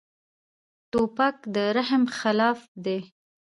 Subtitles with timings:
[0.91, 2.99] توپک د رحم خلاف دی.